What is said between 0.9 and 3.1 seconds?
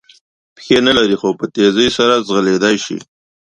لري خو په تېزۍ سره ځغلېدلای شي.